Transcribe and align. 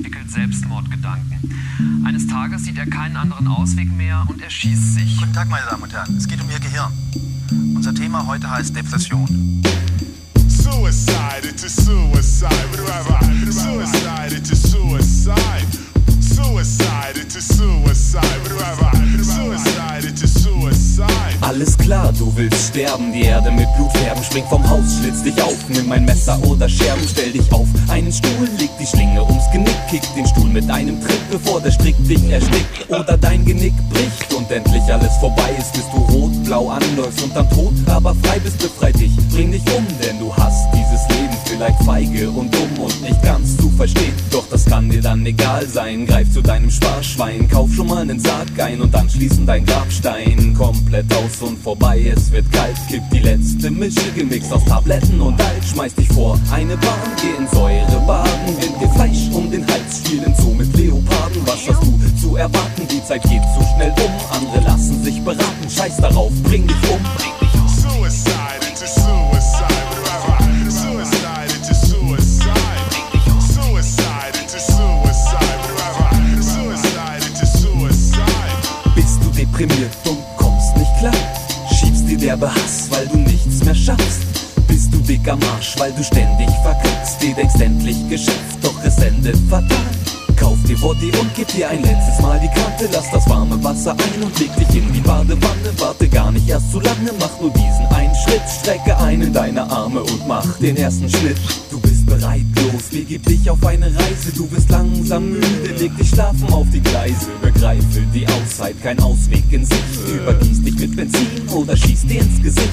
entwickelt 0.00 0.30
Selbstmordgedanken. 0.30 1.38
Eines 2.06 2.26
Tages 2.26 2.64
sieht 2.64 2.78
er 2.78 2.86
keinen 2.86 3.16
anderen 3.16 3.46
Ausweg 3.46 3.92
mehr 3.92 4.24
und 4.28 4.40
erschießt 4.40 4.94
sich. 4.94 5.18
Guten 5.18 5.34
Tag, 5.34 5.50
meine 5.50 5.66
Damen 5.66 5.82
und 5.82 5.92
Herren. 5.92 6.16
Es 6.16 6.26
geht 6.26 6.40
um 6.40 6.50
Ihr 6.50 6.58
Gehirn. 6.58 6.90
Unser 7.74 7.94
Thema 7.94 8.26
heute 8.26 8.50
heißt 8.50 8.74
Depression. 8.74 9.62
Suicide, 10.48 11.46
it's 11.46 11.64
Alles 21.60 21.76
klar, 21.76 22.10
du 22.18 22.32
willst 22.36 22.68
sterben, 22.68 23.12
die 23.12 23.20
Erde 23.20 23.50
mit 23.50 23.66
Blut 23.76 23.92
färben. 23.92 24.24
Spring 24.24 24.44
vom 24.48 24.66
Haus, 24.66 24.96
schlitz 24.98 25.22
dich 25.22 25.42
auf, 25.42 25.56
nimm 25.68 25.92
ein 25.92 26.06
Messer 26.06 26.42
oder 26.44 26.66
Scherben, 26.66 27.06
stell 27.06 27.32
dich 27.32 27.52
auf. 27.52 27.68
Einen 27.88 28.10
Stuhl, 28.10 28.48
leg 28.58 28.70
die 28.80 28.86
Schlinge 28.86 29.22
ums 29.22 29.44
Genick, 29.52 29.76
kick 29.90 30.00
den 30.16 30.26
Stuhl 30.26 30.48
mit 30.48 30.70
einem 30.70 30.98
Tritt, 31.02 31.20
bevor 31.30 31.60
der 31.60 31.70
Strick 31.70 31.96
dich 32.08 32.30
erstickt. 32.30 32.88
Oder 32.88 33.18
dein 33.18 33.44
Genick 33.44 33.74
bricht 33.90 34.32
und 34.32 34.50
endlich 34.50 34.82
alles 34.84 35.14
vorbei 35.18 35.50
ist, 35.58 35.74
bis 35.74 35.84
du 35.90 35.98
rot, 36.14 36.44
blau 36.44 36.70
anläufst 36.70 37.22
und 37.24 37.36
dann 37.36 37.50
tot, 37.50 37.74
aber 37.88 38.14
frei 38.22 38.38
bist, 38.38 38.56
befreit 38.56 38.98
dich, 38.98 39.14
bring 39.28 39.52
dich 39.52 39.62
um, 39.76 39.86
denn 40.02 40.18
du 40.18 40.34
hast 40.34 40.66
dieses 40.72 41.06
Leben 41.10 41.36
vielleicht 41.44 41.82
feige 41.84 42.30
und 42.30 42.54
dumm 42.54 42.84
und 42.84 43.02
nicht 43.02 43.22
ganz 43.22 43.58
zu 43.58 43.68
verstehen. 43.76 44.14
Doch 44.30 44.48
das 44.48 44.64
kann 44.64 44.88
dir 44.88 45.02
dann 45.02 45.26
egal 45.26 45.66
sein, 45.66 46.06
greif 46.06 46.32
zu 46.32 46.40
deinem 46.40 46.70
Sparschwein, 46.70 47.50
kauf 47.50 47.68
schon 47.74 47.88
mal 47.88 47.98
einen 47.98 48.18
Sarg 48.18 48.48
ein 48.58 48.80
und 48.80 48.94
anschließend 48.94 49.46
dein 49.46 49.66
Grabstein 49.66 50.39
komplett 51.00 51.16
aus 51.16 51.42
und 51.42 51.62
vorbei, 51.62 52.12
es 52.14 52.30
wird 52.30 52.50
kalt, 52.52 52.76
kipp 52.88 53.02
die 53.12 53.20
letzte 53.20 53.70
Mische 53.70 54.12
gemixt 54.14 54.52
aus 54.52 54.64
Tabletten 54.64 55.20
und 55.20 55.40
Alt, 55.40 55.64
schmeiß 55.64 55.94
dich 55.94 56.08
vor 56.08 56.38
eine 56.52 56.76
Bahn, 56.76 57.10
geh 57.20 57.42
in 57.42 57.48
Säure 57.48 58.02
baden, 58.06 58.56
wind 58.60 58.80
dir 58.80 58.88
Fleisch 58.90 59.30
um 59.32 59.50
den 59.50 59.66
Hals, 59.66 59.98
spielen 60.04 60.34
so 60.36 60.50
mit 60.50 60.74
Leoparden, 60.76 61.42
was 61.46 61.68
hast 61.68 61.82
du 61.82 62.16
zu 62.20 62.36
erwarten, 62.36 62.86
die 62.88 63.02
Zeit 63.04 63.22
geht 63.22 63.42
zu 63.54 63.64
schnell 63.74 63.92
um, 64.04 64.36
andere 64.36 64.64
lassen 64.64 65.02
sich 65.02 65.20
beraten, 65.22 65.70
scheiß 65.70 65.96
darauf, 65.98 66.32
bring 66.44 66.66
dich 66.66 66.90
um, 66.90 67.00
bring 67.16 67.32
dich 67.40 67.60
um. 67.60 67.68
Suicide. 67.68 68.49
Derbe 82.40 82.54
Hass, 82.54 82.88
weil 82.90 83.06
du 83.08 83.18
nichts 83.18 83.62
mehr 83.64 83.74
schaffst? 83.74 84.22
Bist 84.66 84.92
du 84.92 84.98
dick 84.98 85.28
am 85.28 85.38
Arsch, 85.54 85.74
weil 85.78 85.92
du 85.92 86.02
ständig 86.02 86.48
verkackst? 86.62 87.20
Dir 87.20 87.34
denkst 87.34 87.60
endlich 87.60 88.08
Geschäft, 88.08 88.56
doch 88.62 88.74
es 88.82 88.96
endet 88.98 89.36
fatal. 89.50 89.76
Kauf 90.36 90.56
dir 90.66 90.78
Body 90.78 91.12
und 91.20 91.28
gib 91.36 91.48
dir 91.48 91.68
ein 91.68 91.82
letztes 91.82 92.18
Mal 92.22 92.40
die 92.40 92.48
Kante. 92.48 92.88
Lass 92.92 93.10
das 93.10 93.28
warme 93.28 93.62
Wasser 93.62 93.92
ein 93.92 94.22
und 94.22 94.38
leg 94.40 94.54
dich 94.56 94.74
in 94.74 94.90
die 94.90 95.00
Badewanne. 95.00 95.70
Warte 95.78 96.08
gar 96.08 96.32
nicht 96.32 96.48
erst 96.48 96.72
zu 96.72 96.80
lange, 96.80 97.12
mach 97.18 97.40
nur 97.42 97.50
diesen 97.50 97.86
einen 97.94 98.14
Schritt. 98.14 98.42
Strecke 98.48 98.96
einen 98.96 99.32
deiner 99.34 99.70
Arme 99.70 100.00
und 100.00 100.26
mach 100.26 100.46
den 100.60 100.78
ersten 100.78 101.10
Schnitt. 101.10 101.36
Bist 102.00 102.20
bereit, 102.20 102.44
los, 102.56 102.82
begib 102.90 103.24
dich 103.26 103.50
auf 103.50 103.64
eine 103.66 103.86
Reise. 103.86 104.32
Du 104.34 104.46
bist 104.46 104.70
langsam 104.70 105.30
müde, 105.32 105.74
leg 105.78 105.96
dich 105.96 106.08
schlafen 106.08 106.48
auf 106.52 106.66
die 106.72 106.80
Gleise. 106.80 107.26
Begreife 107.42 108.02
die 108.14 108.26
Auszeit, 108.26 108.80
kein 108.82 108.98
Ausweg 109.00 109.44
in 109.50 109.64
Sicht. 109.64 109.82
Übergieß 110.14 110.62
dich 110.62 110.78
mit 110.78 110.96
Benzin 110.96 111.26
oder 111.54 111.76
schieß 111.76 112.06
dir 112.06 112.20
ins 112.20 112.42
Gesicht. 112.42 112.70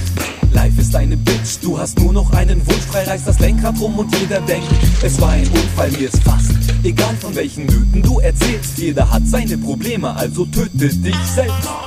Life 0.54 0.80
ist 0.80 0.96
eine 0.96 1.18
Bitch, 1.18 1.58
du 1.62 1.78
hast 1.78 2.00
nur 2.00 2.14
noch 2.14 2.32
einen 2.34 2.66
Wunsch, 2.68 2.84
frei 2.90 3.04
reißt 3.04 3.28
das 3.28 3.40
Lenkrad 3.40 3.80
rum 3.80 4.00
und 4.00 4.16
jeder 4.18 4.40
denkt, 4.42 4.68
es 5.04 5.20
war 5.20 5.30
ein 5.30 5.48
Unfall, 5.48 5.92
mir 5.92 6.08
ist 6.08 6.24
fast 6.24 6.52
egal 6.84 7.16
von 7.20 7.36
welchen 7.36 7.66
Mythen 7.66 8.02
du 8.02 8.20
erzählst. 8.20 8.78
Jeder 8.78 9.10
hat 9.12 9.28
seine 9.28 9.58
Probleme, 9.58 10.16
also 10.16 10.46
töte 10.46 10.88
dich 10.88 11.16
selbst. 11.36 11.87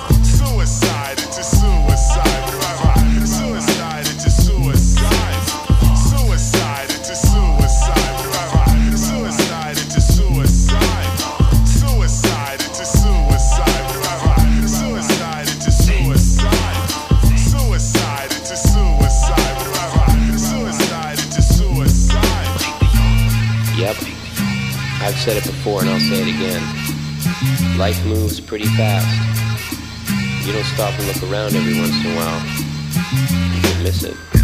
I've 23.98 25.16
said 25.16 25.36
it 25.36 25.44
before 25.44 25.80
and 25.80 25.90
I'll 25.90 25.98
say 26.00 26.22
it 26.22 26.28
again. 26.28 27.78
Life 27.78 28.04
moves 28.06 28.40
pretty 28.40 28.66
fast. 28.76 29.08
You 30.46 30.52
don't 30.52 30.64
stop 30.64 30.98
and 30.98 31.06
look 31.06 31.22
around 31.30 31.54
every 31.54 31.78
once 31.78 31.94
in 32.04 32.10
a 32.10 32.16
while. 32.16 33.78
You 33.78 33.82
miss 33.82 34.04
it. 34.04 34.39